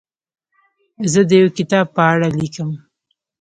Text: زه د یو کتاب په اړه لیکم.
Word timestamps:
زه 1.11 1.21
د 1.29 1.31
یو 1.41 1.49
کتاب 1.57 1.85
په 1.95 2.01
اړه 2.11 2.27
لیکم. 2.39 2.69